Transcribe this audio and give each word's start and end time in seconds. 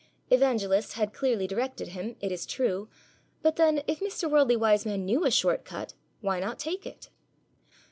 Evangelist 0.31 0.93
had 0.93 1.13
clearly 1.13 1.45
directed 1.45 1.89
him, 1.89 2.15
it 2.21 2.31
is 2.31 2.47
true; 2.47 2.89
but 3.43 3.55
then, 3.55 3.83
if 3.85 3.99
Mr. 3.99 4.27
Worldly 4.27 4.55
Wiseman 4.55 5.05
knew 5.05 5.25
a 5.25 5.29
short 5.29 5.63
cut, 5.63 5.93
why 6.21 6.39
not 6.39 6.57
take 6.57 6.87
it? 6.87 7.11